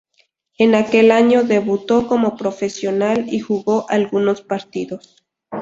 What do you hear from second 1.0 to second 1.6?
año